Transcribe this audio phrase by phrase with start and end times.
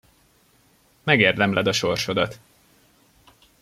[1.03, 2.39] Megérdemled a sorsodat!